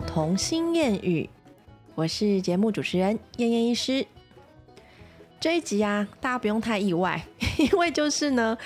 [0.00, 1.28] 童心谚语，
[1.94, 4.06] 我是节目主持人燕燕医师。
[5.38, 7.24] 这一集啊，大家不用太意外，
[7.58, 8.56] 因为就是呢，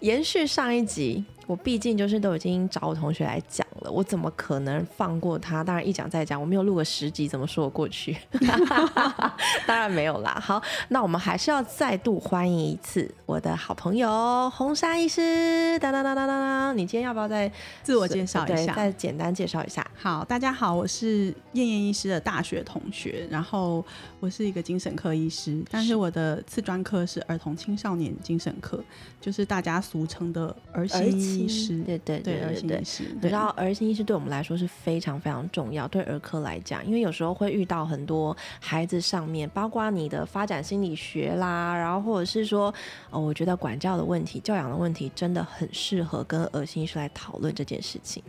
[0.00, 1.24] 延续上一集。
[1.48, 5.64] 我毕竟就是都已经找我同学来讲了，我怎么可能放过他？
[5.64, 8.14] 当然一讲再讲，我没有录个十集，怎么说我过去？
[9.66, 10.38] 当然没有啦。
[10.44, 15.78] 好，那我们还是要再度欢迎一次我的好朋友红沙医师。
[15.78, 17.50] 当当当当当当，你今天要不要再
[17.82, 18.74] 自我介绍一下？
[18.74, 19.86] 再简单介绍一下。
[19.96, 23.82] 好，大家好，我是燕燕医师的大学同学，然后
[24.20, 28.84] 我是一个精神科医师，但是我的次专科是儿童青少年精神科，
[29.18, 31.37] 就是大家俗称的儿心。
[31.38, 32.82] 医师，对对对对对，
[33.14, 42.72] 你知道儿心医师对我们来说是非常非常重要，对儿科来讲，因为有时候会遇到很多孩子上面，包括你的发展心理学啦，然后或者是说，
[43.10, 48.22] 哦，我觉得管教的问题、教养的问题，真的很适合跟儿心医师来讨论这件事情。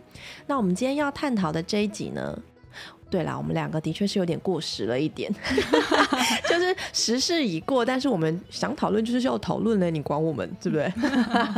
[0.46, 2.40] 那我们今天要探讨的这一集呢？
[3.10, 5.34] 对啦，我们两个的确是有点过时了一点，
[6.48, 10.92] 就是时事已过，但是我们想讨论就是要讨论呢，你管我们对不对？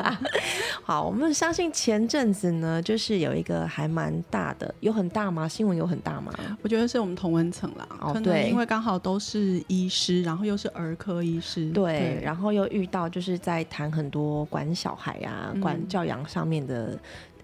[0.81, 5.47] 好，我们相信前阵子呢，就是有一个还蛮大的，有很大吗？
[5.47, 6.31] 新闻有很大吗？
[6.61, 16.97] 我觉得是我们同文层啦，哦，对，因为刚好都是医师，然后又是儿科医师，对，然后又遇到就是在谈很多管小孩啊、管教养上面的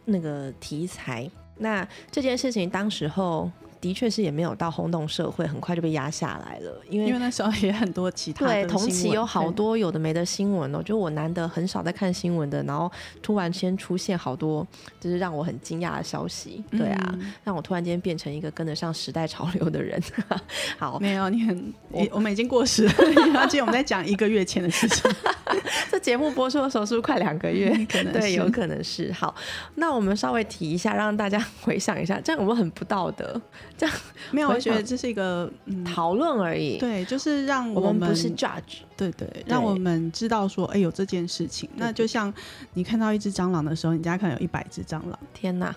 [0.05, 3.51] 那个题材，那这件事情当时候。
[3.79, 6.81] 的确是也没有到轰动社会，很快就被压下来了。
[6.89, 14.65] 因为因为那时候也很多其他对同期有好多有的没的新闻哦，就我难得很少在看新闻的，然后突然间出现好多
[14.99, 16.63] 就是让我很惊讶的消息。
[16.71, 20.01] 对啊，让我突然间变成一个跟得上时代潮流的人。
[20.77, 22.93] 好，没有你很我我们已经过时了，
[23.39, 25.09] 而且我们在讲一个月前的事情。
[25.89, 27.69] 这节目播出的时候是不是快两个月？
[27.89, 29.11] 可能对，有可能是。
[29.13, 29.33] 好，
[29.75, 33.39] 那我们稍微提一下，让大家回想一下，这样我们很不道德。
[33.77, 33.95] 这样
[34.31, 35.49] 没有，我觉得这是一个
[35.85, 36.77] 讨论而已。
[36.77, 41.69] 对，就是让我们不是 judge，对对，让我们知道说，哎，有这件事情。
[41.75, 42.33] 那就像
[42.73, 45.19] 你看到一只蟑螂的时候，你家可能有一百只蟑螂。
[45.33, 45.75] 天哪，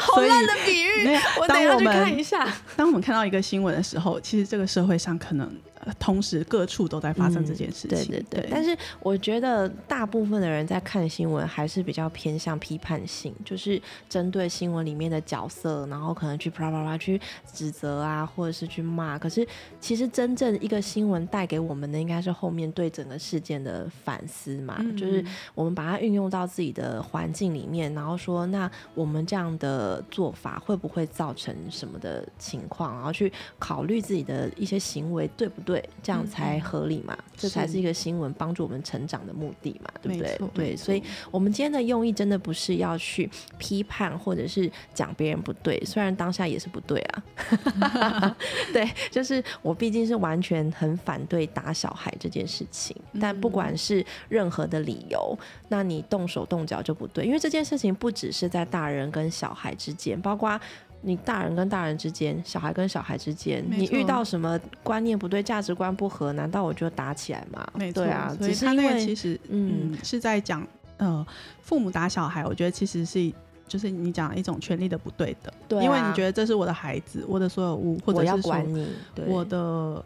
[0.00, 1.18] 好烂的比喻！
[1.40, 2.48] 我等下去看一下。
[2.76, 5.52] 当我们看到一个新闻的时候，其实这个社会上可能。
[5.98, 7.90] 同时，各处都在发生这件事情。
[7.90, 8.48] 对对对。
[8.50, 17.20] 但是，我觉得大部分的人在看新闻还是比较偏向批判性，就是针对新闻里面的角色，然后可能去啪啪啪去
[17.52, 19.18] 指责啊，或者是去骂。
[19.18, 19.46] 可是，
[19.80, 24.82] 其实真正一个新闻带给我们的，应该是后面对整个事件的反思嘛。
[24.96, 25.24] 就是
[25.54, 32.94] 我们把它运用到自己的环境里面，然后说，那我们这样的做法会不会造成什么的情况？
[32.94, 35.73] 然后去考虑自己的一些行为对不对？
[35.74, 40.38] 对，这样才合理嘛，这才是一个新闻帮助我们成长的目的嘛，对不对？
[40.54, 41.02] 对，所以
[41.32, 48.36] 我们今天的用意真的不是要去批判或者是讲别人不对，虽然当下也是不对啊。
[48.72, 55.36] 对，就是我毕竟是完全很反对打小孩这件事情，但不管是任何的理由，
[55.68, 60.60] 那你动手动脚就不对，因为这件事情不只是在大人跟小孩之间，包括。
[61.06, 67.66] 你大人跟大人之间，小孩跟小孩之间，你遇到什么观念不对、价值观不合，难道我就打起来吗？
[67.74, 70.66] 没错，对啊，只是因为其实嗯是在讲
[70.96, 71.24] 呃
[71.60, 73.30] 父母打小孩，我觉得其实是
[73.68, 78.88] 就是你讲一种权利的不对的，对，因为你觉得这是我的孩子，我的所有物，或者是管你，
[79.26, 79.58] 我的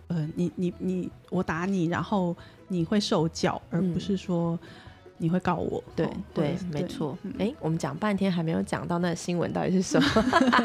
[0.08, 2.36] 呃你你你我打你，然后
[2.66, 4.58] 你会受教，而不是说。
[5.18, 5.82] 你会告我？
[5.94, 7.18] 对对，没错。
[7.38, 10.08] 哎，我们讲半天还没有讲到那个新闻到底是什么。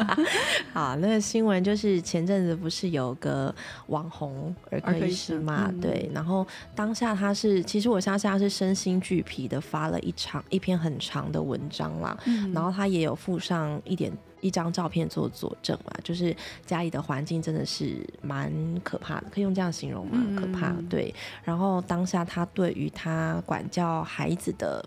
[0.72, 3.54] 好，那个新闻就是前阵子不是有个
[3.88, 5.74] 网红儿科医师嘛？
[5.82, 12.18] 对，然后当下他是，其实我相信他是身心俱疲的发了一场一篇很长的文章啦。
[12.54, 14.12] 然后他也有附上一点。
[14.44, 18.52] 一张照片做佐证嘛，就是家里的环境真的是蛮
[18.84, 20.22] 可怕的，可以用这样形容吗？
[20.40, 21.16] 可怕，对。
[21.44, 24.84] 然后当下他对于他管教孩子的，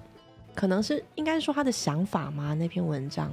[0.54, 2.52] 可能是应该说他的想法吗？
[2.52, 3.32] 那篇文章，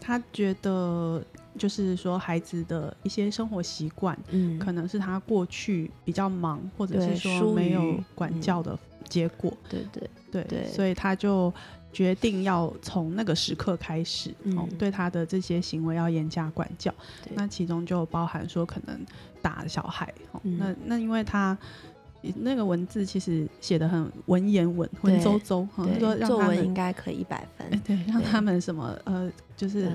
[0.00, 1.20] 他觉得
[1.58, 8.78] 就是说孩子的一些生活习惯，嗯，可能是他过去比较忙，或者是说没有管教的
[9.08, 9.52] 结果。
[9.68, 11.52] 对对对对，所以他就。
[11.92, 16.92] 决定要从那个时刻开始，哦，对他的这些行为要严加管教。
[17.34, 18.98] 那其中就包含说可能
[19.42, 20.12] 打小孩。
[20.42, 21.56] 那那因为他
[22.36, 25.66] 那个文字其实写的很文言文，文绉绉，
[25.98, 27.68] 说作文应该可以一百分。
[27.84, 29.90] 对，让他们什么呃，就是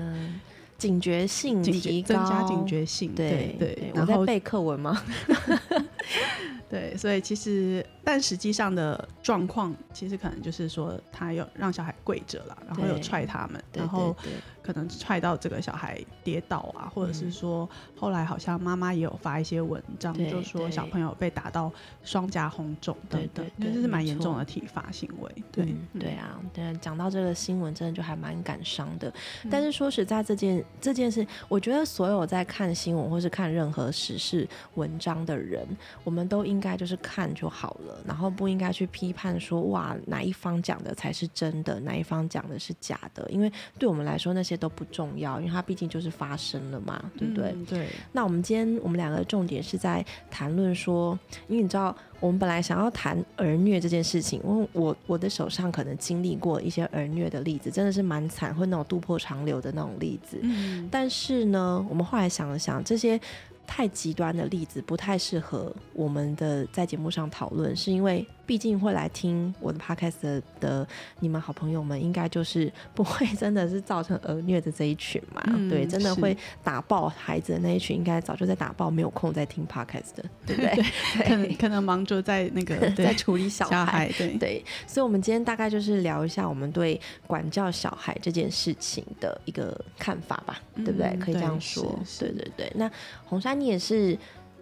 [0.76, 3.14] 警觉性提高，增加警觉性。
[3.14, 5.00] 对对，我在背课文吗？
[6.68, 14.16] 对，所以其实，但实际上的状况，其实可能就是说，他有让小孩跪着了，然后有踹他们，然后
[14.64, 21.70] 可能踹到这个小孩跌倒啊，或者是说后来好像妈妈也有发一些文章，就说小朋友被打到
[22.02, 25.30] 双颊红肿等等，这是蛮严重的体罚行为。
[25.52, 29.12] 对对啊，对，讲到这个新闻，真的就还蛮感伤的。
[29.50, 35.66] 但是说实在，这件这件事，我觉得所有在看新闻或是看任何时事文章的人，
[36.04, 44.53] 我们都应该就是看就好了，然后不应该去批判说哇哪一方讲的才是真的，哪一方讲的是假的，因为对我们来说那些。
[44.56, 47.54] 都不重要，因为它毕竟就是发生了嘛，对不对？
[47.68, 47.88] 对。
[48.12, 51.18] 那我们今天我们两个重点是在谈论说，
[51.48, 60.38] 因为你知道，我们本来想要谈儿虐这件事情，因为我我的手上可能经历过一些儿虐的例子，真的是蛮惨，会那种渡破长流的那种例子。
[60.42, 60.88] 嗯。
[60.90, 63.20] 但是呢，我们后来想了想，这些。
[63.66, 70.86] 太极端的例子不太适合我们的在节目上讨论，是因为毕竟会来听我的 podcast 的
[71.20, 75.42] 你们好朋友们，应该就是不会 真的是造成儿虐的这一群嘛？
[75.70, 80.84] 对，真的会打爆孩子的那一群，应该早就在打爆，没有空在听 podcast 的，对不对？
[81.24, 84.64] 可能可能忙着在那个 在处理小孩，对对。
[84.86, 91.16] 所以，我们今天大概就是聊一下我们对管教小孩这件事情的一个看法吧，对不对？
[91.18, 92.70] 可以这样说，对对对。
[92.74, 92.90] 那
[93.24, 93.53] 红山。
[93.54, 94.16] 你也是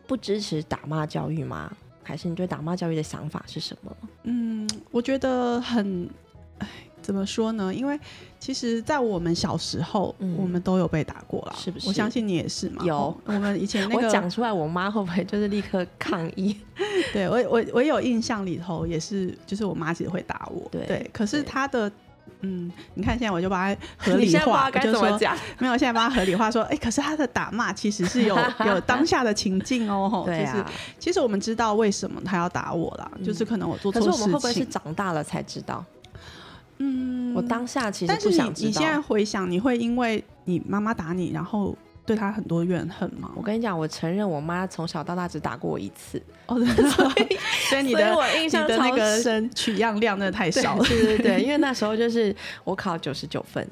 [0.07, 1.73] 不支持打骂教育吗？
[2.05, 3.97] 还是你对打骂教育的想法是什么？
[4.25, 6.11] 嗯，我觉得很，
[6.59, 6.69] 哎，
[7.01, 7.73] 怎么说呢？
[7.73, 7.99] 因为
[8.41, 11.87] 其实，在我们小时候，我们都有被打过了，是不是？
[11.87, 12.85] 我相信你也是嘛。
[12.85, 16.57] 有，我们以前那个讲出来，我妈会不会就是立刻抗议？
[17.13, 20.69] 对我，我我有印象里头也是，就是我妈其实会打我。
[20.71, 21.91] 对，可是她的。
[22.41, 28.37] 嗯，你看现在我就把它合理化，该怎么讲没有，现在把它合理化说，哎，可是他的打骂其实是有
[28.67, 35.85] 有当下的情境哦，对啊，其实我们知道为什么他要打我啦，就是可能我做错事情，可是我们会不会是长大了才知道？
[36.79, 38.67] 嗯，我当下其实不想知道。
[38.69, 41.77] 你现在回想，你会因为你妈妈打你，然后。
[42.05, 43.31] 对他很多怨恨吗？
[43.37, 46.21] 我跟你讲，我承认我妈从小到大只打过我一次。
[46.47, 46.59] 哦，
[46.91, 47.39] 所以
[47.73, 50.85] 所以你的我印象的那个，取样量真的太少了。
[50.85, 52.35] 对对对，因为那时候就是
[52.65, 53.67] 我考九十九分，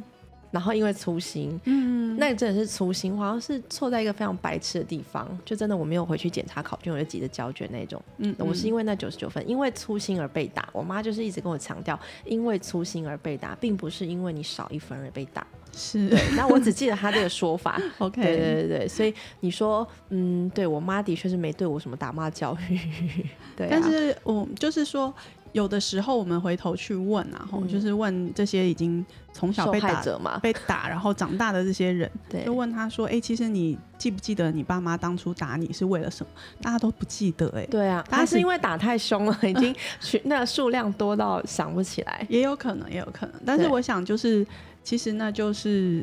[0.50, 8.02] 然后因为粗心，嗯，那真的是粗心，好像是错在一个非常白痴的地方，就真的我没有回去检查考卷，我就急着交卷那种。
[8.18, 10.68] 嗯，我是因为那九十九分，因为粗心而被打。
[10.72, 15.46] 我妈就是一直跟我强调，因为粗心而被打，并不是因为你少一分而被打。
[15.72, 17.80] 是，那我只记得他这个说法。
[17.98, 22.80] OK，对对对对，所以你说，嗯，对我妈的确是没对我什么打骂教育。
[23.56, 25.14] 对，但是我就是说，
[25.52, 32.10] 有的时候我们回头去问啊，吼，就是问这些已经从小被打嘛，被打然后长大的这些人，
[32.44, 36.32] 就问他说，哎，其实你记不记得你爸妈当初打你是为了什么？
[36.62, 43.34] 大家都不记得，哎，对啊，他是因为打太凶了， 已经去那数量多到想不起来，也有可能，也有可能。
[43.44, 44.46] 但是我想就是。
[44.82, 46.02] 其实那就是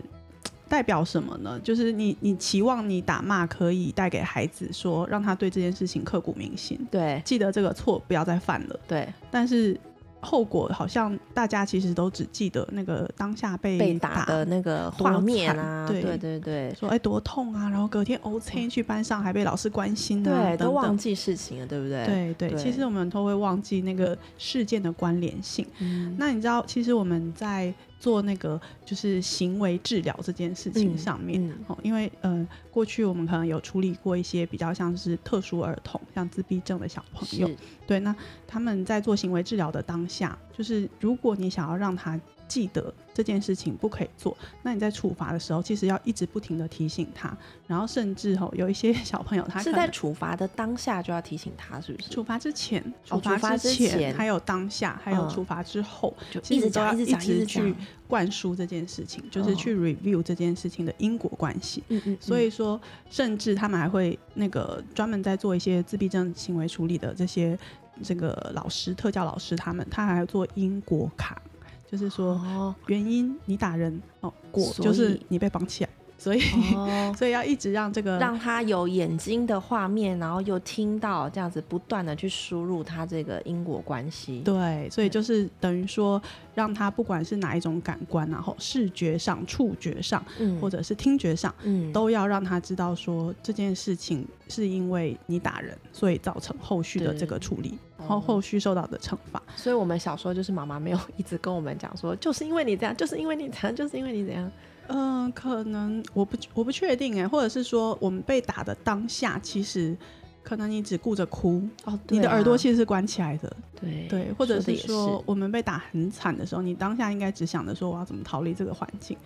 [0.69, 1.59] 代表什么呢？
[1.63, 9.07] 就是你你期望你打骂可以带给孩子说，让他对这件事情刻骨铭心，对，记得这个错不要再犯了，对。
[9.31, 9.79] 但是。
[10.19, 22.33] 后果好像大家其实都只记得那个当下被被打的那个画面啊，对对对对，说哎多痛啊，然后隔天 O C 去班上还被老师关心，对，都忘记事情了，对不对？
[22.35, 25.63] 对对，其实我们都会忘记那个事件的关联性。
[25.79, 37.49] 嗯那你知道，其实我们在做那个就是行为治疗这件事情上面，哦，因为呃，过去我们可能有处理过一些比较像是特殊儿童，像自闭症的小朋友，
[37.85, 38.15] 对，那
[38.47, 40.07] 他们在做行为治疗的当。
[40.07, 47.35] 下就是，如果你想要让他记得这件事情不可以做，那你在处罚的时候，其实要一直不停的提醒他，
[47.67, 52.09] 然后甚至吼有一些小朋友，他是在处罚的当下就要提醒他，是不是？
[52.09, 57.75] 处罚之前，处罚之前，还有当下，还有处罚之后，就一直讲，一直讲，一直去
[58.07, 61.83] 灌输这件事情，就是去 review 这件事情的因果关系。
[61.89, 62.17] 嗯嗯。
[62.19, 67.57] 所以说，甚至他们还会那个专门在做一些自闭症行为处理的这些。
[68.03, 71.41] 这个老师、特教老师他们，他还要做因果卡，
[71.89, 75.89] 就是说原因你打人哦，果就是你被绑起来。
[76.17, 76.39] 所以，
[77.15, 84.41] 所以要一直让这个让他有眼睛的画面，然后又听到这样子不断的去输入他这个因果关系。
[84.43, 86.21] 对，所以就是等于说，
[86.55, 99.41] 让他不管是哪一种感官，然后视觉上、触觉上，嗯，或者是听觉上，嗯，都要让他知道说这件事情是因为你打人，所以造成后续的这个处理，然后后续受到的惩罚。
[99.55, 104.51] 所以我们小时候就是妈妈没有一直跟我们讲说，就是因为你这样，就是因为你这样，就是因为你怎样。
[104.87, 109.95] 嗯，可能我不我不确定哎，或者是说我们被打的当下，其实
[110.43, 119.17] 可能你只顾着哭哦，你的耳朵其实是关起来的，对对，或者是说我们被打很惨的时候，你当下应该只想着说我要怎么逃离这个环境。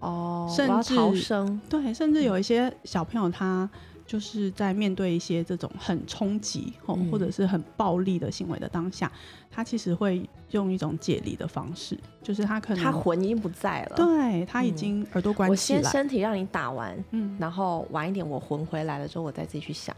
[0.00, 3.68] 哦，甚至逃生，对，甚至有一些小朋友他
[4.06, 9.10] 就是在面对一些这种很冲击哦，或者是很暴力的行为的当下，
[9.50, 19.94] 他其实会用一种解离的方式，就是他可能他魂已经不在了，对他已经耳朵关我起来，先身体让你打完，嗯，然后晚一点我魂回来了之后，我再自己去想。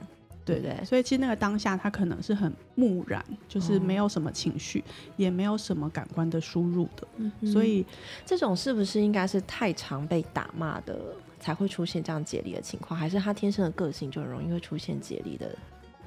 [0.47, 4.83] 对对，所以其实那个当下，他可能是很木然，就是没有什么情绪，
[5.17, 7.47] 也没有什么感官的输入的。
[7.47, 7.85] 所以
[8.25, 10.99] 这种是不是应该是太常被打骂的
[11.41, 15.51] 才会出现这样解离的情况，还是他天生的个性就很容易会出现解离的？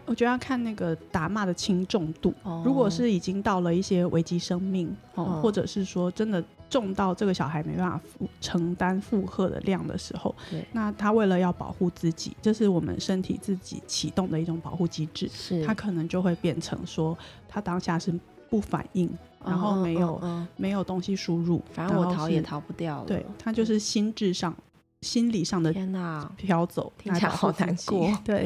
[0.06, 2.34] 我觉得要看那个打骂的轻重度。
[2.66, 10.36] 如果是已经到了一些危及生命，哦，或者是说真的重到这个小孩没办法负承担负荷的量的时候，
[10.72, 15.30] 那他为了要保护自己，这是我们身体自己启动的一种保护机制，
[15.66, 18.14] 他可能就会变成说，他当下是
[18.50, 19.10] 不反应，
[19.44, 23.06] 然后没有没有东西输入，反正我逃也逃不掉了。
[23.06, 24.56] 对他就是心智上。
[25.02, 25.74] 心理上的
[26.36, 28.12] 飘走，听起来好难过。
[28.26, 28.46] 对，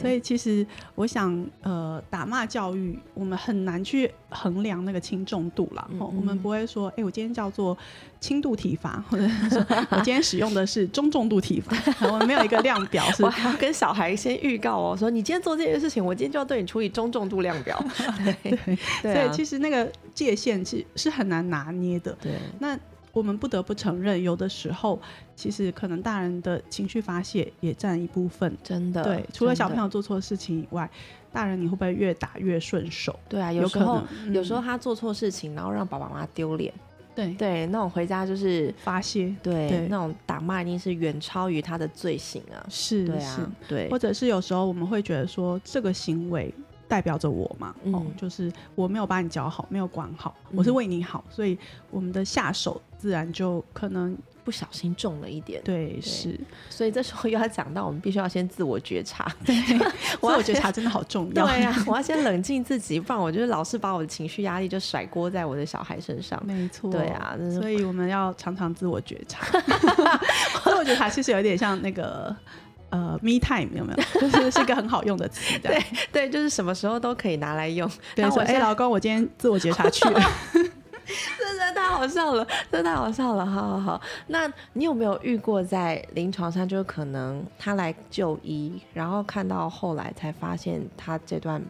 [0.00, 0.64] 所以其实
[0.94, 5.88] 我想，呃，打骂教育我们很难去衡量那个轻重度啦。
[5.98, 7.76] 我们不会说，哎，我今天叫做
[8.20, 9.58] 轻度体罚，或者说
[9.90, 11.76] 我今天使用的是中重度体罚。
[12.06, 17.76] 我们没有一个量表，是我还要跟小孩先预告哦，说你今天做这件事情，我今天就要对你处以中重度量表。
[19.02, 22.16] 对，所以其实那个界限是是很难拿捏的。
[22.22, 22.78] 对，那。
[23.18, 24.98] 我们不得不承认，有的时候
[25.34, 28.56] 其实可能大人的情绪发泄也占一部分。
[28.62, 30.88] 真的，对，除了小朋友做错事情以外，
[31.32, 33.18] 大人你会不会越打越顺手？
[33.28, 36.72] 对啊，有时候有时候他做错事情，然后让爸爸妈妈丢脸。
[37.14, 39.34] 对对，那种回家就是发泄。
[39.42, 42.64] 对，那种打骂一定是远超于他的罪行啊。
[42.70, 43.90] 是，对啊，对。
[43.90, 46.54] 或者是有时候我们会觉得说这个行为。
[46.88, 51.56] 代表着我嘛，哦，就是我没有把你教好，没有管好，我是为你好，所以
[51.90, 55.60] 我们的下手自然就可能不小心重了一点。
[55.62, 56.40] 对，是，
[56.70, 59.30] 所以这时候又要讲到，我们必须要先自我觉察。
[59.44, 61.46] 对，自我觉察真的好重要。
[61.46, 66.42] 对呀， 我要先冷静自己，不然我就是老是把我的情绪压力就甩锅在我的小孩身上。
[66.46, 69.46] 没错，对啊，所以我们要常常自我觉察。
[70.64, 72.34] 自我觉察其实有点像那个。
[72.90, 74.02] 呃，me time 有没有？
[74.20, 75.58] 就是是一个很好用的词。
[75.58, 75.78] 对
[76.10, 77.90] 对，就是什么时候都可以拿来用。
[78.16, 80.20] 对，说哎，老公，我今天自我觉察去了。
[81.38, 83.44] 真的太好笑了，真的太好笑了。
[83.44, 91.62] 好好好，那你有没有遇过在临床上，就是可能他来就医，然后看到后来才发现他这段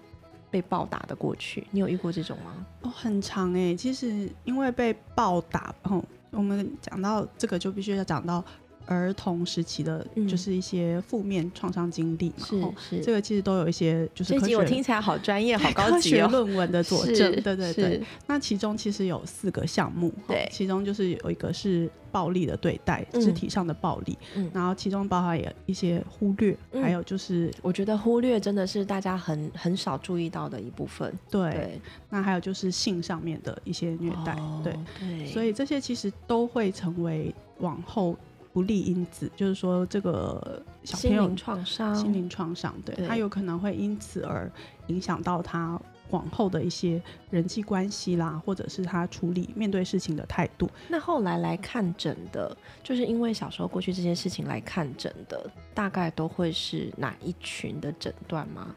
[0.51, 1.67] 被暴打的过去？
[1.71, 2.67] 你有遇过这种吗？
[2.83, 3.75] 哦，很长哎。
[3.75, 8.45] 其实因为被暴打，哦，我们讲到这个就必须要讲到。
[8.89, 12.47] 儿童时期的，就是一些负面创伤经历嘛，
[12.81, 18.03] 是是，这个其实都有一些，就是这集我听起来好专业，好高级哦， 论文的佐证，对对对。
[18.27, 31.79] 那其中其实有四个项目，对，其中就是有一个是暴力的对待，肢体上的暴力，嗯，然后其中包含也一些忽略，还有就是我觉得忽略真的是大家很很少注意到的一部分，对。
[32.09, 34.73] 那还有就是性上面的一些虐待，对。
[34.99, 38.17] 对，所以这些其实都会成为往后。
[38.59, 44.51] 不利因子就是说，这个小朋友创伤，心灵创伤，对他有可能会因此而
[44.89, 47.01] 影响到他往后的一些
[47.31, 50.69] 人际关系啦，或者是他处理面对事情的态度。
[50.89, 58.75] 那后来来看诊的，就是因为小时候过去这些事情来看诊的，大概都会是哪一群的诊断吗？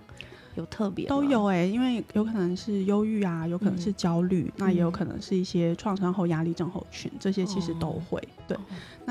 [0.55, 8.57] 有特别都有哎，因为有可能是忧郁啊，有可能是焦虑，那也有可能是一些创伤后压力症候群，这些其实都会对，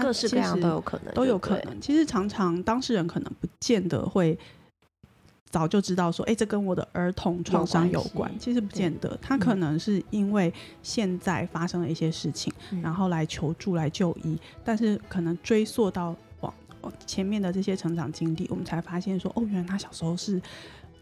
[0.02, 1.80] 各式各样都有可能，都有可能。
[1.80, 4.38] 其实常常当事人可能不见得会
[5.50, 8.33] 早就知道说，哎，这跟我的儿童创伤有关。
[8.38, 10.52] 其实不见得，他可能是因为
[10.83, 12.52] 现在发生了一些事情，
[12.83, 16.52] 然后来求助来就医，但是可能追溯到往
[17.07, 20.40] 前面的这些成长经历，我们才发现说，哦，原来他小时候是。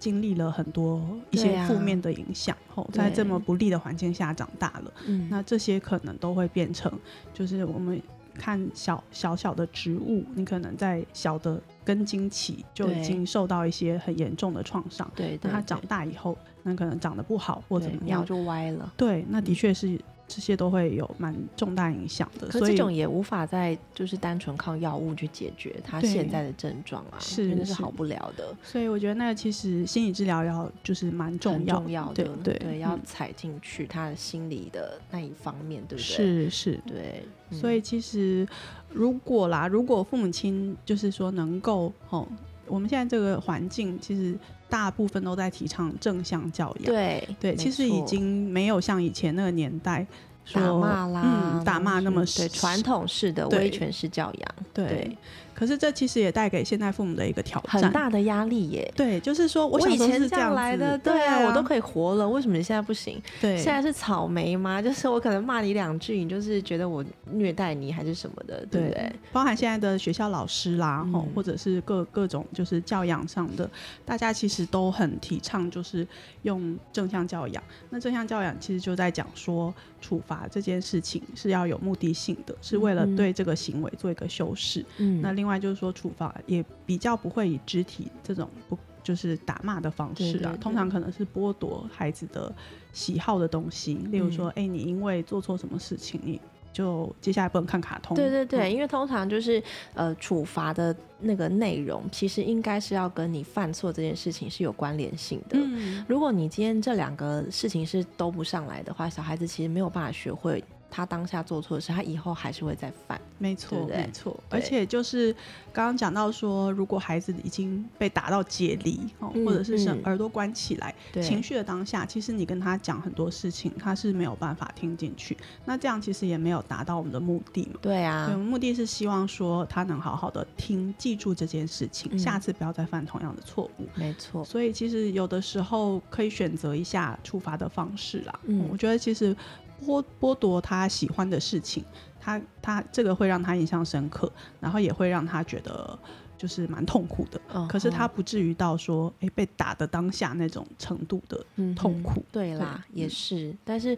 [0.00, 4.92] 经历了很多一些负面的影响后，在这么不利的环境下长大了，
[5.28, 6.88] 那这些可能都会变成，
[7.34, 8.00] 就是我们
[8.38, 20.00] 看小小小的植物，你可能在小的根茎期就已经受到一些很严重的创伤，对，那它长大以后，那可能长得不好或怎么样就歪了，对，那的确是。
[20.28, 28.54] 这些都会有蛮重大影响的，可这种也无法再就是单纯靠药物去解决他现在的症状啊，是真的是好不了的。
[28.62, 36.04] 所以我觉得那个其实心理治疗要就是蛮重要重要的，对对，要踩进去他的心理的那一方面，对不对？
[36.04, 37.24] 是是，对。
[37.50, 38.46] 所以其实
[38.90, 42.28] 如果啦，如果父母亲就是说能够哦，
[42.66, 44.38] 我们现在这个环境其实。
[44.68, 50.06] 大部分都在提倡正向教养，对对，其实已经没有像以前那个年代
[50.52, 55.16] 打骂啦，打骂那么对传统式的威权式教养，对。
[55.58, 58.92] 可是这其实也带给现在父母的一个挑战，很大的压力耶。
[58.94, 63.20] 对，就是说我以前是这样来的，对啊，我都可以活了，为什么你现在不行？
[63.40, 64.80] 对，现在是草莓吗？
[64.82, 69.12] 就是我可能骂你两句，你就是觉得我虐待你还是什么的，对不对？
[69.32, 73.68] 包含现在的学校老师啦，吼，或者是各各种就是教养上的，
[74.04, 76.06] 大家其实都很提倡就是
[76.42, 77.60] 用正向教养。
[77.90, 84.82] 那正向教养其实就在讲说，处罚这件事情是要有目的性的，是为了对这个行为做一个修饰。
[84.96, 85.58] 嗯，那另外。
[85.58, 92.54] 就是说，处罚也比较不会以肢体这种不就是打骂的方式啊，通常可能是剥夺孩子的
[92.92, 96.40] 喜好的东西，例如说，哎，你因为做错什么事情，你
[96.72, 98.16] 就接下来不能看卡通。
[98.16, 99.62] 对对对，因为通常就是
[99.94, 105.58] 呃，处罚的那个内容其实应该是要跟你犯错这件事情是有关联性的。
[106.06, 110.62] 如果你今天这两个事情是都不上来的话，小孩子其实没有办法学会。
[110.90, 113.20] 他当下做错的事，他以后还是会再犯。
[113.38, 114.38] 没错，没错。
[114.48, 115.32] 而且就是
[115.72, 125.36] 刚刚讲到说，如果孩子已经被打到解离，哦，或者是耳朵关起来，情绪的当下，其实你跟他讲很多事情，他是没有办法听进去。
[125.64, 127.78] 那这样其实也没有达到我们的目的嘛？
[127.80, 133.86] 对啊，我们目的是希望说他能好好的听，记住这件事情，下次不要再犯同样的错误。
[133.94, 134.44] 没错。
[134.44, 138.40] 所以其实有的时候可以选择一下处罚的方式啦。
[138.44, 139.36] 嗯，我觉得其实。
[139.84, 141.84] 剥剥夺他喜欢的事情，
[142.20, 144.30] 他他这个会让他印象深刻，
[144.60, 145.98] 然后也会让他觉得
[146.36, 147.40] 就是蛮痛苦的。
[147.68, 151.44] 可是他不至于到说，哎，被打的当下那种程度的
[151.74, 152.22] 痛苦。
[152.30, 153.54] 对啦，也是。
[153.64, 153.96] 但是，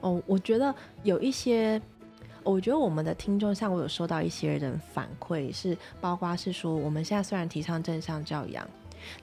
[0.00, 1.80] 哦，我觉得有一些，
[2.42, 8.66] 我觉得我们的听众，像我有收到一些人反馈，是包括是说，我们现在虽然提倡正向教养。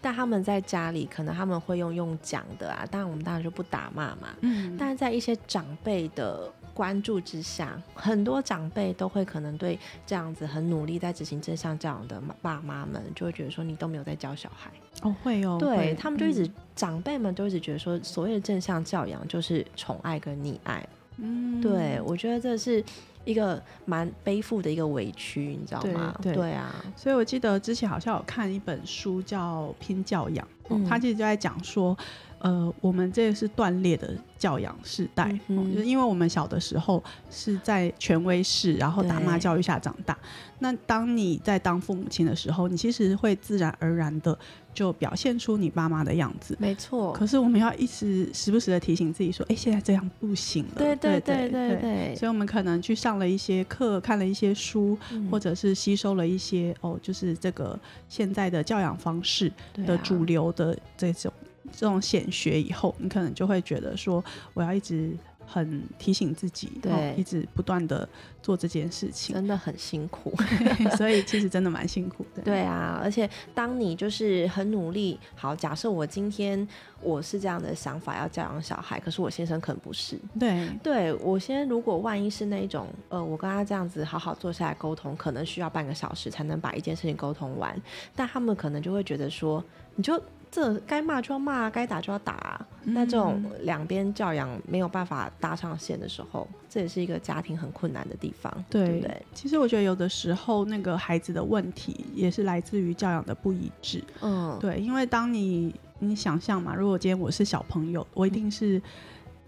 [0.01, 4.29] 但他们在家里，可能他们会用用讲的啊，当然我们当然就不打骂嘛。
[4.41, 4.75] 嗯。
[4.77, 14.71] 但是在一些长辈的关注之下，很多长辈都会可能对这样子很努力在执行正向教养的爸妈们，就会觉得说你都没有在教小孩。
[15.01, 15.57] 哦，会哦。
[15.59, 20.87] 对他们就一直长辈们就一直觉得说，所谓的正向教养就是宠爱跟溺爱。
[21.17, 21.61] 嗯。
[21.61, 22.83] 对，我觉得这是。
[23.29, 26.15] 一个蛮背负的一个委屈，你知道吗？
[26.21, 30.47] 对啊，所以我记得之前好像有看一本书叫《拼教养》，
[30.87, 31.95] 他其实就在讲说，
[32.39, 40.17] 呃，我们这个是断裂的教养世代，就是因为我们小的时候是在权威式然后打骂教育下长大。
[40.59, 44.37] 那当你在当父母亲的时候，你其实会自然而然的
[44.73, 46.55] 就表现出你爸妈的样子。
[46.59, 47.13] 没错。
[47.13, 52.15] 可是我们要一直时不时的提醒自己说：“哎，现在这样不行了。”对对对对对。
[52.15, 54.97] 所以，我们可能去上了一些课，看了一些书，
[55.31, 57.77] 或者是吸收了一些哦，就是这个
[58.09, 59.51] 现在的教养方式
[59.85, 61.31] 的主流的这种
[61.71, 65.15] 这种显学以后，你可能就会觉得说：“我要一直。”
[65.51, 68.07] 很提醒自己，对，一直不断的
[68.39, 70.31] 做这件事情，真的很辛苦，
[70.95, 72.43] 所以其实真的蛮辛苦的。
[72.43, 76.67] 对啊，而且当你就是很努力，好，假设我今天
[77.01, 80.19] 我是这样的想法要教养小孩，可是我先生可能不是。
[80.39, 87.75] 对，对我先如果万一是那种，呃，我跟他这样子好好坐下来沟通，可能需要半个小时才能把一件事情沟通完，
[88.15, 89.63] 但他们可能就会觉得说，
[89.99, 90.17] 你就。
[90.51, 92.59] 这该骂就要骂，该打就要打。
[92.81, 99.25] 那这种两边教养没有办法搭上线的时候，这也是一个家庭很困难的地方，对不对？
[99.31, 104.03] 其实我觉得有的时候那个孩子的问题也是来自于教养的不一致。
[104.23, 108.81] 嗯，对，因为当你你想象嘛，如果今天我是小朋友，我一定是。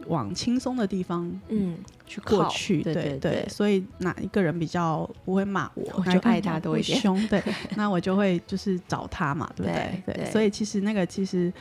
[0.07, 7.41] 往轻松的地方，嗯，去过去，对对对，所以哪一个人比较不会骂我，我就爱他多一点，凶，对，
[7.75, 10.03] 那我就会就是找他嘛，对不对？
[10.13, 11.51] 对，所以其实那个其实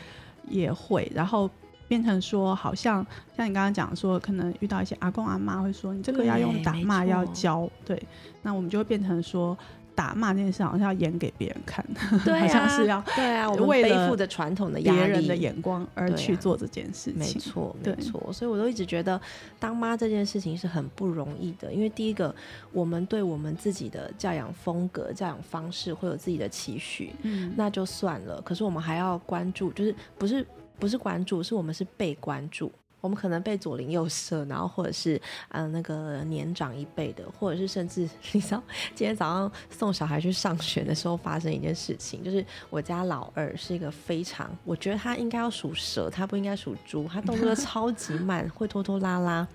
[0.48, 1.48] 也会，然后
[1.86, 3.04] 变成说，好像
[3.36, 8.00] 像你刚刚讲说，可能遇到一些阿公阿妈会说，你这个要用打骂要教，对，
[8.42, 9.56] 那我们就会变成说。
[10.00, 11.84] 打骂这件事好像要演给别人看
[12.24, 18.32] 对， 好像是要对啊，我们背负着传统的压力、别人的眼光而去做这件事情，没错，没错。
[18.32, 19.20] 所以我都一直觉得
[19.58, 22.34] 当妈这件事情是很不容易的，因为第一个，
[22.72, 28.40] 我们对我们自己的教养风格、教养方式会有自己的期许，嗯，那就算了。
[28.40, 30.46] 可是我们还要关注，就是不是
[30.78, 32.72] 不是关注，是我们是被关注。
[33.00, 38.62] 我们可能被左邻右舍，然后或者是嗯那个年长一辈的，或者是甚至 你知道，
[38.94, 49.46] 今天早上送小孩去上学的时候发生一件事情，就是我家老二是一个非常，我觉得他应该要属蛇，他不应该属猪，他动作 超级慢，会拖拖拉拉。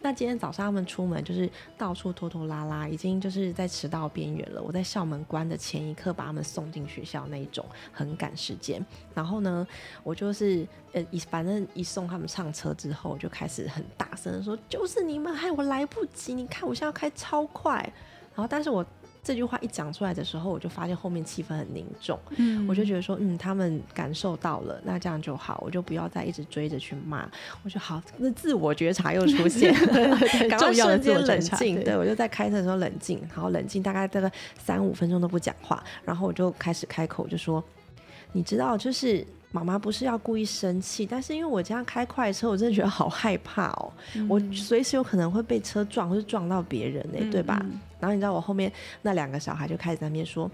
[0.00, 4.62] 那今天早上他们出门就是到处拖拖拉拉，已经就是在迟到边缘了。
[4.62, 8.84] 我在校门关的前一刻把他们送进学校那一种，很赶时间。
[9.14, 9.66] 然后呢，
[10.02, 16.34] 我就是呃一反正一送他们上车之后，就开始很大声说：“就是你们害我来不及！
[16.34, 17.74] 你看我现在要开超快。”
[18.34, 18.84] 然后但是我。
[19.24, 27.26] 这句话一讲出来的时候，我就发现后面气氛很凝重，嗯，我就觉得说，嗯，他们感受到了，那这样就好，我就不要再一直追着去骂，
[27.64, 29.72] 我就好，那自我觉察又出现，
[30.48, 31.96] 赶快瞬间冷静，对。
[31.96, 37.64] 我就在开车的时候冷静，然后冷静大概大概三五分钟都不讲话，然后我就开始开口就说，
[38.32, 39.26] 你知道就是。
[39.54, 43.92] 妈妈不是要故意生气，但是因为我这样开快车，我真的觉得好害怕哦。
[44.28, 47.64] 我随时有可能会被车撞，或是撞到别人呢，对吧？
[48.00, 50.50] 然后你知道我后面那两个小孩就开始在那边说。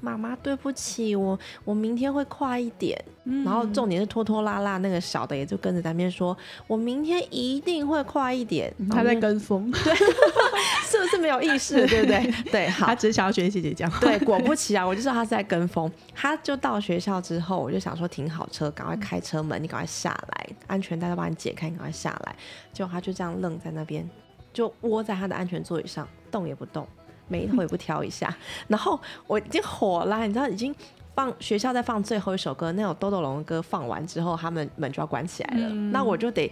[0.00, 2.98] 妈妈，对不起，我我明天会快一点。
[3.44, 6.36] 然后重点是拖拖拉拉那个小的也就跟着在那边说，
[6.66, 8.72] 我明天一定会快一点。
[8.90, 9.94] 他在跟风， 对，
[10.88, 11.86] 是不是没有意识？
[11.86, 12.34] 对不对？
[12.50, 13.88] 对，好， 他只是想要学姐姐讲。
[14.00, 15.90] 对，果不其然，我就知道他是在跟风。
[16.14, 22.34] 他就到学校之后，我就想说停好车，赶快开车门，你赶快下来，安全带都帮你解开，你赶快下来。
[22.72, 24.08] 结果他就这样愣在那边，
[24.52, 26.88] 就窝在他的安全座椅上，动也不动。
[27.30, 28.34] 眉头也不挑一下，
[28.68, 30.74] 然后我已经火了，你知道，已经
[31.14, 36.50] 放学校在放最后一首歌，那首豆豆龙的歌放完之后，他们门就要关起来了，那我就得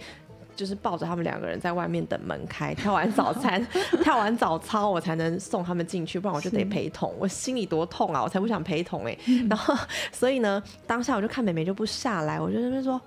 [0.55, 3.65] 就是抱着他们两个人在外面等门开，跳完早餐，
[4.03, 9.17] 跳完早操，我才能送他们进去，不然我就得陪同，我心里多痛啊，我才不想陪同哎，
[9.49, 9.75] 然后
[10.11, 12.99] 所以呢，当下我就看美美就不下来，我就那边说。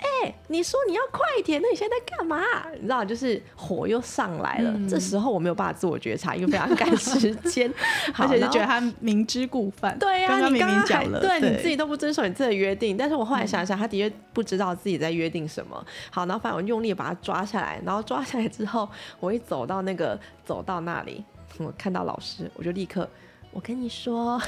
[0.00, 2.42] 哎，你说你要快一点，那你现在在干嘛？
[2.74, 4.72] 你知道，就是火又上来了。
[4.88, 7.72] 这时候我没有办法自我觉察，因为非常赶时间，
[8.16, 9.98] 而且就觉得他明知故犯。
[9.98, 12.96] 对呀，你刚刚讲了，对你自己都不遵守你自己的约定。
[12.96, 15.84] 但是我后来想想，他的确不知道自己在约定什么。
[16.10, 18.88] 好，然后反正我用力把他抓下来，然后抓下来之后，
[19.20, 21.22] 我一走到那个走到那里，
[21.58, 23.08] 我看到老师，我就立刻，
[23.52, 24.40] 我跟你说，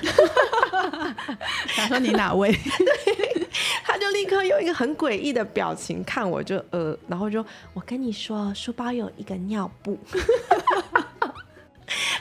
[1.68, 2.52] 想说你哪位？
[2.52, 3.48] 对。
[3.84, 9.98] 他就立刻用一个很诡异的表情看我，就呃，然后就我跟你说，书包有一个尿布，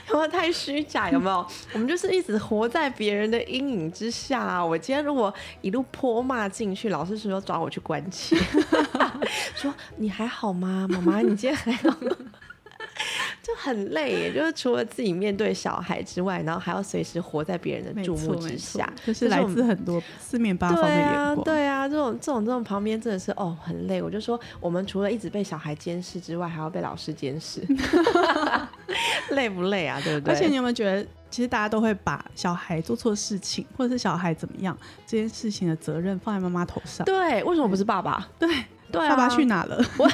[0.09, 1.09] 有没有太虚假？
[1.09, 1.45] 有没有？
[1.73, 4.63] 我们就是一直活在别人的阴影之下。
[4.63, 8.35] 我今天如果一路泼骂进去，老师说抓我去关切，
[9.55, 11.21] 说你还好吗，妈妈？
[11.21, 11.89] 你今天还好？
[12.01, 12.11] 吗？
[13.61, 21.43] 就很累，就是除了自己面对小孩之外，然后还要随时活在别人的注目之下，就是来自很多四面八方的眼光。
[21.43, 24.01] 对啊，这种这种这种旁边真的是哦很累。
[24.01, 27.61] 我就说，我们除了一直被小孩监视之外，还要被老师监视，
[29.31, 29.99] 累不累啊？
[30.03, 30.33] 对不对？
[30.33, 37.05] 而且你有没有觉得，其实大家都会把小孩做错事情，或者是小孩怎么样这件事情的责任放在妈妈头上？
[37.05, 38.27] 对，为什么不是爸爸？
[38.39, 38.49] 对。
[38.91, 39.83] 对啊，爸爸去哪了？
[39.97, 40.09] 我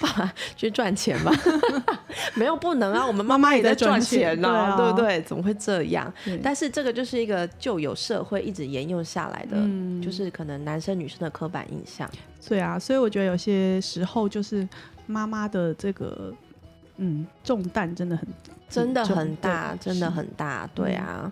[0.00, 1.32] 爸爸去赚钱吧。
[2.34, 5.20] 没有不能啊，我们妈妈也在赚钱呢，对不对？
[5.22, 6.12] 怎么会这样？
[6.42, 9.56] 但是这个就是一个旧有社会一直沿用下来的，
[10.02, 12.08] 就是可能男生女生的刻板印象。
[12.48, 14.66] 对啊，所以我觉得有些时候就是
[15.06, 16.32] 妈妈的这个
[16.96, 18.26] 嗯重担真的很
[18.68, 20.68] 真的很大，真的很大。
[20.74, 21.30] 对啊，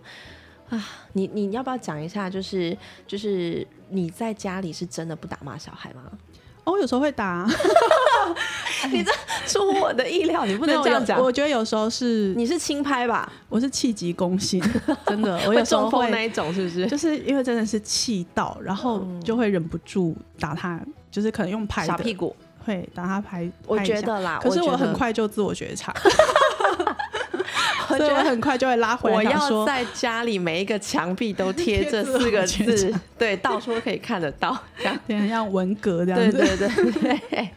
[0.69, 2.29] 啊，你你要不要讲一下？
[2.29, 2.77] 就是
[3.07, 6.03] 就是你在家里是真的不打骂小孩吗？
[6.71, 7.47] 我有时候会打，
[8.91, 9.13] 你这
[9.47, 11.21] 出乎我的意料，你不能这样讲。
[11.21, 14.63] 我觉得有时候是你是轻拍吧，我是气急攻心，
[15.07, 16.87] 真的，我有时候会那一种，是不是？
[16.87, 23.51] 就是因为真的是气到，然后就会忍不住打他，就是可能用拍小屁股会打他拍。
[23.67, 25.95] 我觉得啦，可是我很快就自我觉察。
[27.97, 29.17] 所以我很快就会拉回来。
[29.17, 36.39] 我要在家里每一个墙壁都贴这四个字，对，到处都可以看得到，这样 像文革这样子。
[36.39, 37.51] 对对对对，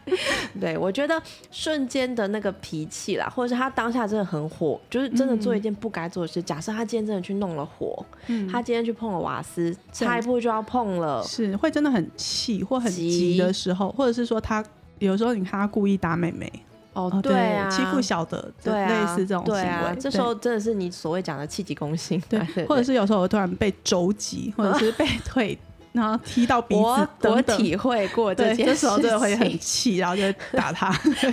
[0.60, 6.42] 对我觉得瞬间的那个脾气啦，或者是他当下真的很火，就是真的做一件不该做的事。
[6.42, 8.04] 假设他今天真的去弄了火，
[8.50, 14.64] 他今天去碰了瓦斯，差一步就要碰了，是会真的很气或很急的时候，或者是说他
[14.98, 16.50] 有时候你看他故意打妹妹。
[16.94, 25.58] 哦，对啊，欺负小的，对类似这种行为，这时候真的是你所谓讲的气急攻心，对，或者是有时候我突然被肘击，或者是被 腿。
[25.92, 30.90] 然后踢到鼻子，我体会过这件事，这时候真的会很气，然后就打他。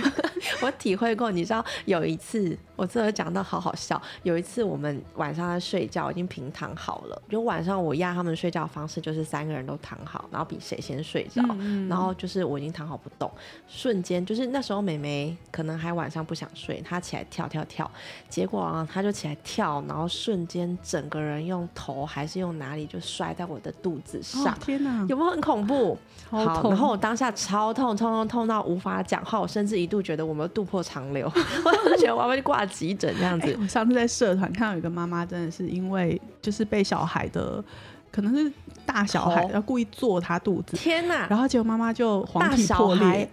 [0.60, 4.00] 我体会过，你知道有一次，我真的讲到好好笑。
[4.22, 11.42] 有一次我们晚上在睡觉，已经平躺好了，就晚上我压他们睡觉方式就是三个人都躺好，然后比谁先睡着。
[11.88, 13.30] 然后就是我已经躺好不动，
[13.66, 17.90] 瞬间就是那时候美眉可能还晚上不想睡，她起来跳跳跳，
[18.28, 24.49] 结果啊，她就起来跳，然后瞬间整个人用头还是用哪里就摔在我的肚子上。
[24.50, 25.98] 上，天哪，有没有很恐怖？
[26.28, 31.26] 好，然后我当下超痛，痛痛痛到无法讲话，我甚至一度觉得我们渡破长流，
[31.64, 33.56] 我就觉得我要去挂急诊这样子。
[33.60, 37.62] 我上次在社团看到有一个妈妈，真的是因为就是被小孩的。
[38.10, 38.52] 可能是
[38.84, 41.26] 大小孩要故意坐他肚子，天哪！
[41.28, 43.30] 然后结果妈妈就黄体破裂，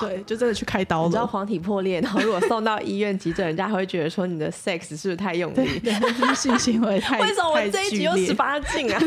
[0.00, 1.06] 对，就真的去开刀了。
[1.06, 5.80] 你知道黄体破裂，然后如果送到医院急诊，人家会觉得说你的 sex 是不是太用力？
[6.34, 9.00] 性行为太 为什么我这一集又十八禁啊？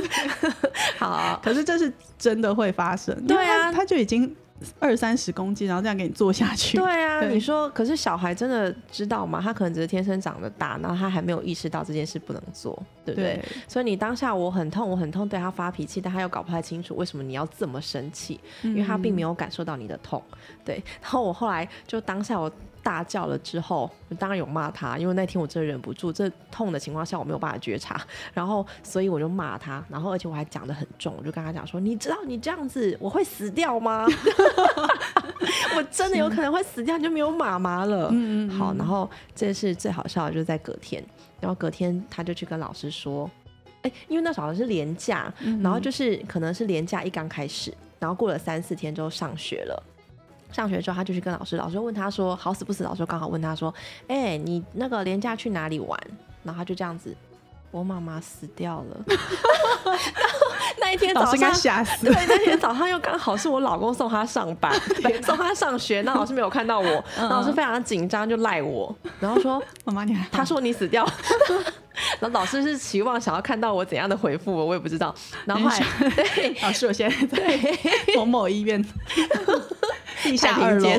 [0.98, 3.16] 好，可是这是真的会发生。
[3.28, 4.34] 对啊，他就已经。
[4.80, 6.78] 二三十公斤，然后这样给你做下去。
[6.78, 9.40] 对啊，你说，可是小孩真的知道吗？
[9.42, 13.44] 他可能只是天生长得大，然后他还没有意识到这件事不能做，对不对？
[13.68, 20.22] 所以你当下我很痛，我很痛，对他发脾气，但他又搞不太清楚为什么你要这么生气，因为他并没有感受到你的痛。
[20.64, 22.52] 对，然后我后来就当下我。
[22.84, 28.00] 大叫了之后，当然有骂他，因为那天我真的忍不住，这痛的情况下我没有办法觉察，
[28.34, 34.06] 然后所以我就骂他，然后而且我还讲的很重，我就跟他讲说：“你知道你这样子我会死掉吗？
[35.76, 38.50] 我真的有可能会死掉，你就没有妈妈了。”嗯嗯。
[38.50, 41.04] 好，然后这是最好笑的，就是在隔天，
[41.40, 43.30] 然后隔天他就去跟老师说
[43.84, 49.82] ：“哎，因为那时候是年假，然后就是可能是年假一刚开始，然后过了三四天之后上学了。”
[50.54, 53.74] 上学之后，他就去跟老师，老师问他说：“好死不死？”老师刚好问他说
[54.08, 56.00] ：“哎，你那个廉假去哪里玩？”
[56.44, 57.16] 然后他就这样子
[57.72, 58.98] ：“我妈妈死掉了。
[60.80, 62.06] ”那一天早上吓死。
[62.06, 64.72] 对，那天早上又刚好是我老公送他上班，
[65.24, 71.08] 送他上学，那老师没有看到我，老师非常紧张，就赖我，然后说：“妈妈，你……”他说：“你死掉。
[72.20, 75.14] ”然后老师是期望想要看到我怎样的回复，我也不知道。
[75.46, 75.70] 然后
[76.26, 77.60] 对老师，我现在在
[78.16, 78.84] 某某医院。
[80.24, 80.90] 地下二楼，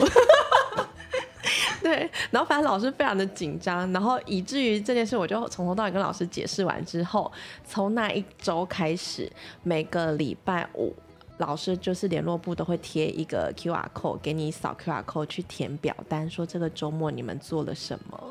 [1.82, 7.32] 对，然后反正老师非常的紧张，然后以至于这件事，我就从头到尾跟老师解释完之后，
[7.66, 9.30] 从那一周开始，
[9.62, 10.94] 每个礼拜五。
[11.38, 18.28] 老师就是联络部都会贴一个 Q R code 给你扫 Q R code 去填表单，说这个周末你们做了什么，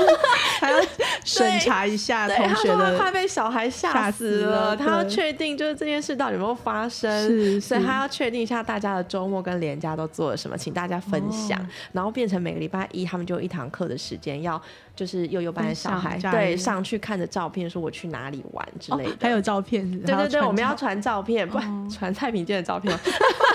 [0.58, 0.80] 还要
[1.26, 2.96] 审查一下同学的。
[2.96, 11.60] 快被小孩吓死了，他要确定就是这件事到底有没有发生，所以他要确定一下大家的周末跟连假都做了什么，请大家分享，
[11.92, 14.60] 然后变成每个礼拜一他们就一堂课的时间要。
[14.96, 21.58] 就是幼幼班的小孩，对，上去看着照片，说我去哪里玩之类的，还有照片，对对对，我们要传照片，不
[21.90, 22.98] 传太平健的照片。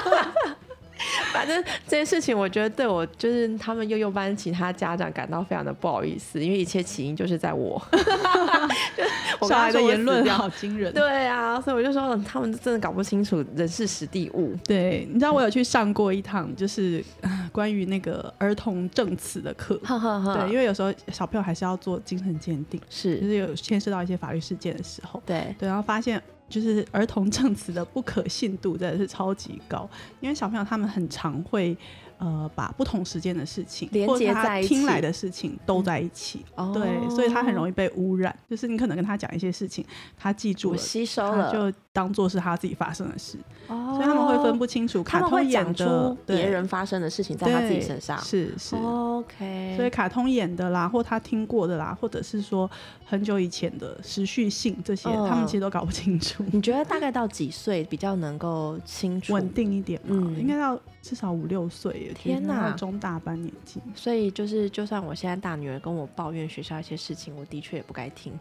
[1.33, 7.81] 反正这件事情，我觉得对我就是他们幼幼班其他家长感到非常的不好意思，因为一切起因就是在我。
[9.39, 10.93] 我小孩的言论好惊人。
[10.93, 14.55] 对啊，所以我就说他们真的搞不清楚人事实地物。
[14.65, 17.03] 对，你知道我有去上过一堂，就是
[17.51, 19.79] 关于那个儿童证词的课。
[19.85, 25.21] 对，因为有时候小朋友还是要做精神鉴定，是，就是有牵涉到一些法律事件的时候。
[25.25, 26.21] 对对，然后发现。
[26.51, 29.89] 就是儿童证词的不可信度真的是超级高，
[30.21, 31.75] 因为小朋友他们很常会。
[32.23, 38.31] 呃，把不同时间的事情连接在听来的事情都在一起，对，所以他很容易被污染。
[38.47, 39.83] 就是你可能跟他讲一些事情，
[40.15, 43.39] 他记住了，吸收了，就当做是他自己发生的事。
[43.67, 48.75] 哦，所以他们会分不清楚，卡通演的别人发生的事情在他自己身上，是是。
[48.75, 52.69] OK，所以卡通演的啦，或他听过的啦，或者是说
[53.05, 56.43] 很久以前的时序性这些，他们其实都搞不清楚。
[56.51, 60.31] 你觉得大概到几岁比较能够清楚、稳定一点吗？
[60.37, 60.79] 应该到。
[61.01, 63.81] 至少五六岁，天哪，中大班年纪。
[63.95, 68.31] 所以就是，就算我现在大女儿跟我抱怨学校一些事情，我的确也不该听，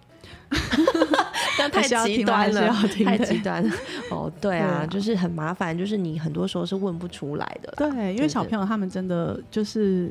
[1.59, 2.73] 但太极端了，
[3.05, 3.75] 太极端了。
[4.11, 7.73] 哦，对啊，就是很麻烦，就是你很多时候是问不出来的。
[7.77, 10.11] 对，因为小朋友他们真的就是，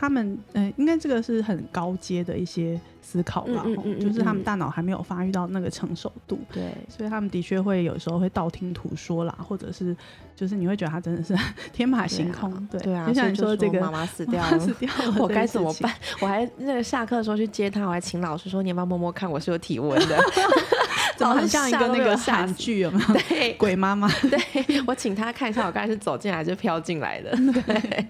[0.00, 2.80] 他们嗯，应该这个是很高阶的一些。
[3.02, 3.64] 思考吧，
[3.98, 9.96] 就是他们大脑还没有发育到那个成熟度，对，所以他们的确会有时候会道听途说啦，或者是
[10.36, 11.36] 就是你会觉得他真的是
[11.72, 15.92] 天马行空，对对啊，就像你说这个妈妈死掉了，死掉了， 我该怎么办？
[16.20, 20.16] 我还那个下课的时候去接他，我还请老师说你要不要摸摸看我是有体温的。
[21.28, 23.14] 很像一个那个韩剧，有没有？
[23.28, 24.08] 对，鬼妈妈。
[24.30, 24.40] 对
[24.86, 27.30] 我请他看一下，我刚才是走进来就飘进来的。
[27.66, 28.06] 对，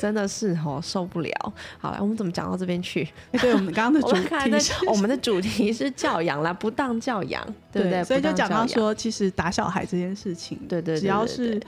[0.00, 1.52] 真的是哦，受不了。
[1.78, 3.08] 好了，我们怎么讲到这边去？
[3.32, 8.02] 对，我们刚刚的 主题，我们的主题是教养啦，不当教养，对不对？
[8.04, 11.60] 所以就讲到说，其实打小孩这件事情，对对，只要是。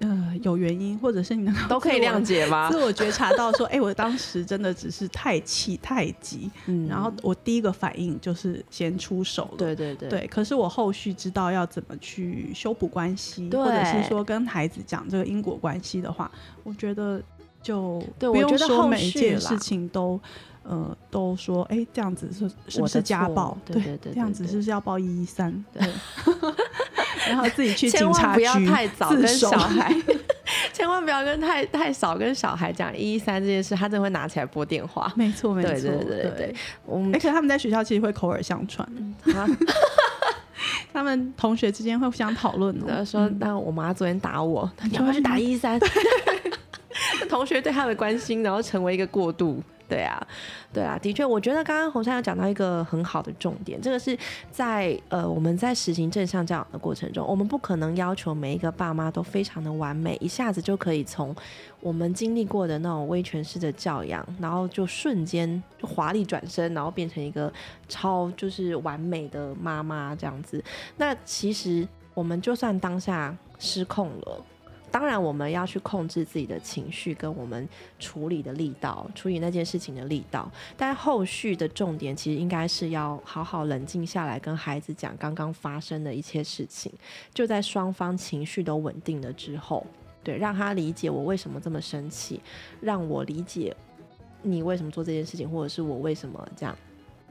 [0.00, 2.70] 呃，有原因，或者是你能都可以谅解吗？
[2.70, 10.26] 自我觉察到说，哎，我当时真的只是太气太急，嗯，然后我第一个反应就是先出手了，对对对，对。
[10.28, 16.30] 可是我后续知道要怎么去修补关系，或者是说跟孩子讲这个因果关系的话，
[16.62, 17.20] 我觉得
[17.60, 20.20] 就不用说每一件事情都。
[20.64, 23.56] 呃，都说哎，这样子是是不是家暴？
[23.64, 25.64] 对对对，这样子是不是要报一一三？
[25.72, 25.82] 对，
[27.28, 29.94] 然后自己去千警察局万不要太早跟小孩，
[30.72, 35.12] 千万不要跟太太少跟小孩讲一一三这件事，他真的会拿起来拨电话。
[35.14, 38.88] 没错，没错，对对对对，我们而且他们在学校其实会口耳相传，
[39.36, 39.46] 啊
[40.92, 42.84] 他们同学之间会互相讨论哦。
[42.88, 45.78] 然后说，那我妈昨天打我，你要不要去打一一三？
[47.28, 49.62] 同学对他的关心，然后成为一个过渡。
[49.88, 50.24] 对啊，
[50.70, 54.16] 对啊，的确，我觉得刚刚红山有讲到一个很好的重点，这个是
[54.50, 61.34] 在呃我们在实行正向教养的过程中，我们不可能要求每一个爸妈都非常的完美，一下子就可以从
[61.80, 67.50] 我们经历过的那种威权式的教养，然后就瞬间华丽转身，然后变成一个
[67.88, 70.62] 超就是完美的妈妈这样子。
[70.98, 74.44] 那其实我们就算当下失控了。
[74.98, 77.68] 当然，我们要去控制自己的情绪，跟我们
[78.00, 80.50] 处理的力道，处理那件事情的力道。
[80.76, 86.92] 但后续的重点，其实应该是要好好冷静下来，跟孩子讲刚刚发生的一切事情。
[87.32, 89.86] 就在双方情绪都稳定了之后，
[90.24, 92.40] 对，让他理解我为什么这么生气，
[92.80, 93.76] 让我理解
[94.42, 96.76] 你为什么做这件事情，或者是我为什么这样。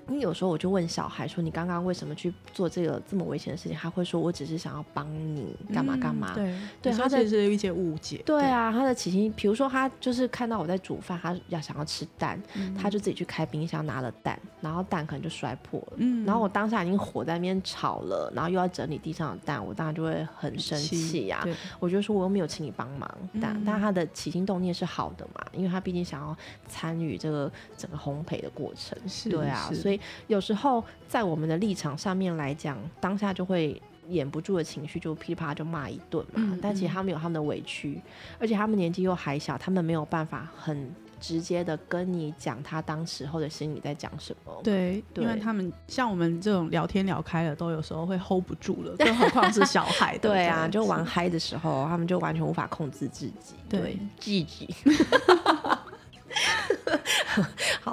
[0.09, 8.21] 因为有时候我就问小孩说：“你刚刚为什么去做这个这么危险的事情？”他会说：“我只是想要帮你干嘛干嘛。”对，对，他这是一些误解。
[8.25, 12.41] 对啊，他的起心，比如说他就是看到我在煮饭，他要想要吃蛋，
[12.79, 15.93] 他就自己去开冰箱拿了蛋，然后蛋可能就摔破了。
[15.97, 21.45] 嗯，然后我当下已经火在那边炒了，然后又要整理地上的蛋，我当然就会很生气呀。
[21.79, 23.09] 我就说我又没有请你帮忙，
[23.41, 26.35] 但但他的起心动念是好的嘛，因为他毕竟想要
[26.67, 28.97] 参与这个整个烘焙的过程。
[29.29, 29.96] 对啊，所以。
[30.27, 36.57] 有时候在我们的立场上面来讲，当下就会掩不住的情绪，就噼里啪啦就骂一顿嘛。
[36.61, 38.01] 但其实他们有他们的委屈，
[38.39, 44.61] 而且他们年纪又还小，他们没有办法很直接的跟你讲他当时候的心里在讲什么。
[44.63, 50.17] 对，因为他们像我们这种聊天聊开了，都有时候会 hold 不住了， 更何况是小孩。
[50.19, 53.55] 对啊，就玩嗨的时候，他们就完全无法控制自己。
[53.67, 54.69] 对，自己。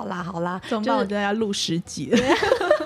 [0.04, 0.96] 好啦好啦，怎么办？
[0.98, 2.12] 我就要录十集，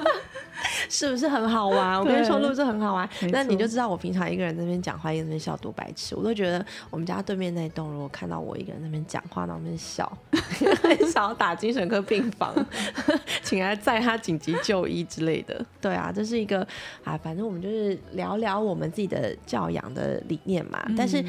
[0.88, 1.98] 是不是很好玩？
[1.98, 3.08] 我跟你说，录制很好玩。
[3.32, 6.14] 那你就知道我平常一个人在那边讲话，一个人在那边笑多白痴。
[6.14, 10.10] 我都觉得我们家对面那栋，如果看到我一个人在那边讲话，那边笑，
[10.82, 12.54] 很 想要打精神科病房，
[13.42, 15.64] 请来载他紧急就医之类的。
[15.80, 16.66] 对啊，这是一个
[17.02, 20.80] 啊，反正我们就是聊聊我们自己的教养的理念嘛。
[20.96, 21.24] 但是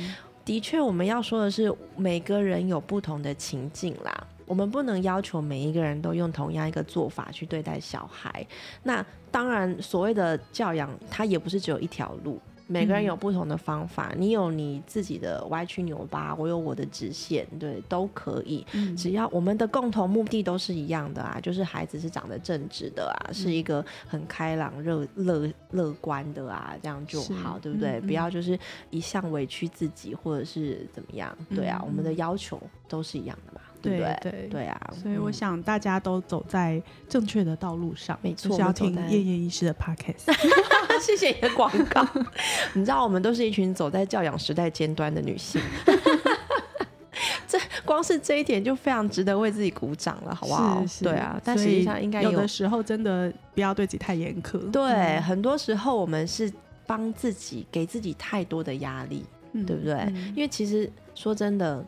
[0.45, 4.27] 的确，我们要说的是，每个人有不同的情境啦。
[4.49, 8.43] 我们不能要求每一个人都用同样一个做法去对待小孩。
[8.81, 12.41] 那当然，所谓的教养，它也不是只有一条路。
[12.65, 18.65] 每个人有不同的方法，你有你自己的歪曲扭巴，我有我的直线，对，都可以。
[18.95, 27.99] 只要我们的共同目的都是一样的啊，就是孩子是长得正直的啊，是一个很开朗、热乐乐观的啊，这样就好，对不对？
[28.01, 28.57] 不要就是
[28.91, 33.61] 一向委屈自己或者是怎么样，对啊，我们的要求都是一样的嘛。
[33.81, 34.93] 对对对啊！
[35.01, 40.33] 所以我想大家都走在正确的道路上，没错，要听叶叶医师的 podcast。
[41.01, 42.05] 谢谢你的广告。
[42.73, 45.61] 你知道，我们都是一群走在教养时代尖端的女性。
[47.47, 50.83] 这光是这一点就非常值得为自己鼓掌了，好不好？
[51.01, 54.59] 对啊，但实际上应该有的时候真的不要对自己太严苛。
[54.71, 56.51] 对，很多时候我们是
[56.85, 59.25] 帮自己给自己太多的压力，
[59.65, 60.13] 对不对？
[60.35, 61.83] 因为其实说真的。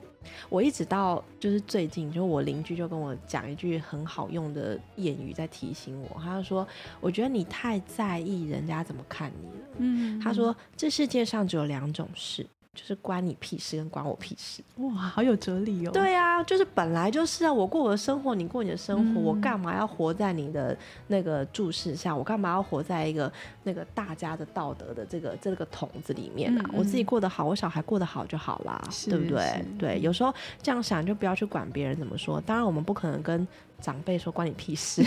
[0.50, 6.22] 我一直到就是最近，就我邻居就跟我讲一句很好用的谚语，在提醒我。
[6.22, 6.68] 他就说
[7.02, 15.92] ：“我觉得你太在意人家怎么看你了。”嗯，他说：“这世界上只有两种事。”就是关你屁事跟关我屁事，哇，好有哲理哦。
[15.92, 20.76] 对啊，就是本来就是啊，我过我的生活，你过你的生活，我干嘛要活在你的
[21.08, 22.16] 那个注视下？
[22.16, 23.30] 我干嘛要活在一个
[23.64, 26.70] 那个大家的道德的这个这个桶子里面啊？
[26.74, 29.66] 我自己过得好，我小孩过得好就好啦，对不对？
[29.78, 32.40] 对，有时候这样想就不要去管别人怎么说。
[32.40, 33.46] 当然，我们不可能跟。
[33.82, 35.04] 长辈说关你屁事，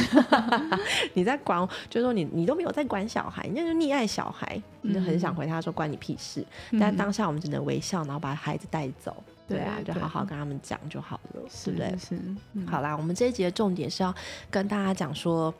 [1.15, 6.45] 你在管，就是说你你都没有在管小孩，你就溺爱小孩，你就很想回他说关你屁事。
[6.79, 9.17] 但当下我们只能微笑，然后把孩子带走，
[9.49, 11.97] 对啊，就好好跟他们讲就好了，对不对？
[11.97, 12.19] 是，
[12.67, 14.13] 好啦，我们这一集的重点是要
[14.51, 15.55] 跟大家讲说，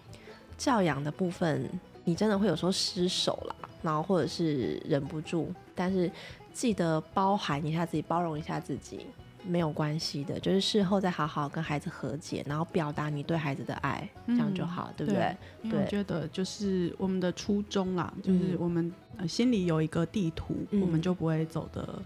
[0.59, 1.69] 教养的部分，
[2.05, 6.11] 你真的会有时候失手了，然后或者是忍不住，但是
[6.53, 9.07] 记得包含一下自己，包容一下自己。
[9.47, 15.37] 没有关系的，就是事后再好好跟孩子和解，然后表达你对孩子的爱，这样就好，对不对？
[15.71, 18.93] 对，我觉得就是我们的初衷啦，就是我们
[19.29, 22.03] 心里有一个地图，我们就不会走的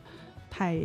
[0.51, 0.81] 太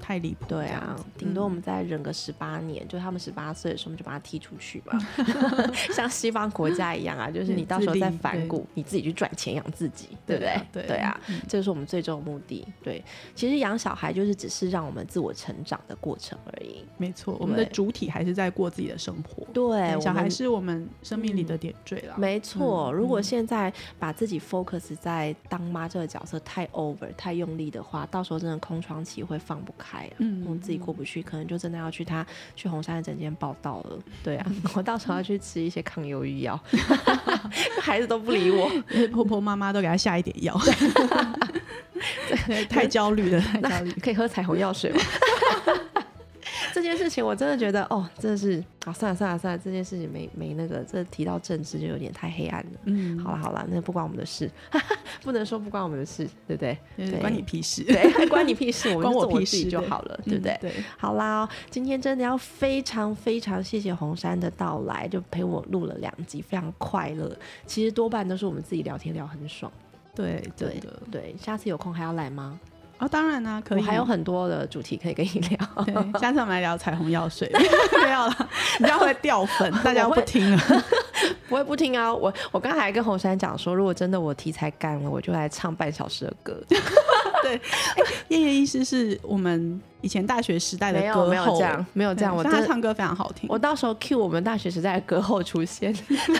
[0.00, 0.46] 太离谱。
[0.48, 4.98] 对啊，顶多我们再忍个十八年，就他们十八岁的时候，我们就把他踢出去吧，
[5.92, 10.60] 像西方国家一样啊，就是你到时候再反骨，你自己去赚钱养自己，对不对？
[10.72, 12.66] 对对啊，这是我们最终的目的。
[12.82, 13.02] 对，
[13.34, 16.84] 其实养小孩就是只是让我们自我成长的过程而已。
[16.96, 19.46] 没错，我们的主体还是在过自己的生活。
[19.52, 22.14] 对，小孩是我们生命里的点缀了。
[22.18, 29.87] 没错，如果现在把自己 focus 在当妈这个角色太 over 太用力的话，到时候真的空窗期会放不开，
[30.18, 33.98] 嗯，我们自己过不去，可能就真的要去他去红山的诊间报道了。
[34.22, 36.58] 对啊， 我到时候要去吃一些抗忧郁药，
[37.80, 38.70] 孩子都不理我，
[39.12, 40.58] 婆婆妈妈都给他下一点药，
[42.68, 45.00] 太焦虑了，太焦虑，可以喝彩虹药水吗？
[46.88, 52.80] 这件事情我真的觉得哦，真的是啊，算了算了算了，这件事情没没那个，这提到政治就有点太黑暗了。
[52.84, 54.50] 嗯，好了好了，那不关我们的事，
[55.22, 56.78] 不能说不关我们的事，对不对？
[56.96, 60.56] 对，关你屁事，对，关你屁事， 关我屁事就好了，对不对？
[60.62, 67.36] 对，好啦，今天真的要非常非常谢谢红山的到来，就陪我录了两集，非常快乐。
[67.66, 69.70] 其实多半都是我们自己聊天聊很爽。
[70.14, 70.80] 对，对，
[71.12, 72.58] 对，下次有空还要来吗？
[72.98, 75.84] 哦，当然啦，可以，还有很多的主题可以跟你聊。
[75.84, 77.48] 对，下次我们来聊彩虹药水。
[78.02, 80.62] 没有了，你这样会掉粉，大家不听了。
[81.48, 86.60] 不会不听啊，我我刚才还跟红山讲说，如果真的我题材干了，我就来唱半小时的歌。
[87.48, 87.60] 对，
[88.28, 93.48] 叶叶医师是我们以前大学时代的歌后，没有这样，没有这样，我他唱歌非常好听。
[93.48, 95.94] 我到时候 Q 我们大学时代的歌后出现，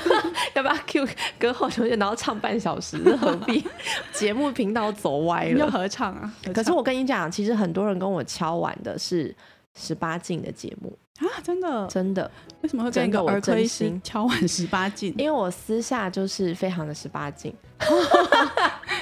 [0.55, 2.99] 要不要 Q 歌后出现，然后唱半小时？
[3.17, 3.65] 何必？
[4.13, 6.33] 节目频道走歪了，要合唱啊！
[6.53, 9.35] 可是我跟你讲，其实很多人跟我敲完的是
[9.77, 10.97] 十八禁的节目。
[11.19, 12.31] 啊，真的，真的，
[12.61, 15.13] 为什么会跟一个儿科医生敲完十八禁？
[15.19, 17.53] 因为我私下就是非常的十八禁。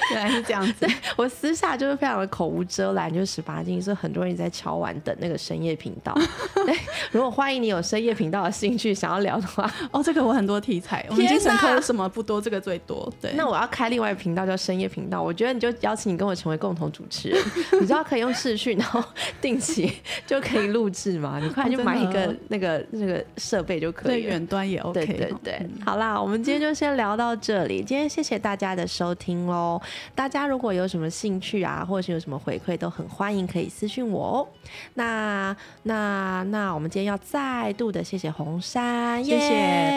[0.13, 6.13] 原来是这样子，我私下就是非常的口无遮拦，就是十八禁，所以很多人在敲完等那个深夜频道。
[6.65, 6.75] 对
[7.11, 13.11] 如果欢迎你有深夜频道的兴趣想要聊的话，哦，这个我很多题材，我们精神科什么不多，这个最多。
[13.21, 17.41] 对，那我要开另外一频道叫深夜频道，我觉得你就邀请你跟我成为共同主持人，
[17.79, 19.03] 你知道可以用视讯，然后
[19.41, 19.91] 定期
[20.25, 25.05] 就可以录制嘛，你快去买一个那个那个设备就可以，对，远端也 OK。
[25.05, 29.81] 对对对，好啦，我们今天就先聊到这里，今天谢谢大家的收听喽。
[30.15, 34.47] 大家如果有什么兴趣啊，或者是有什么回馈，都很欢迎可以私信我哦。
[34.95, 39.49] 那那那，我们今天要再度的谢谢红山，谢谢，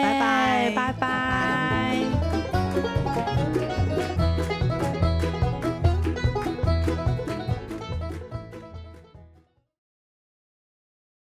[0.03, 2.60] 拜拜，拜拜。